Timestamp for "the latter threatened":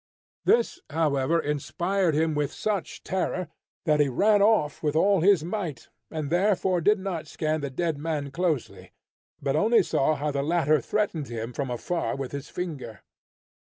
10.31-11.27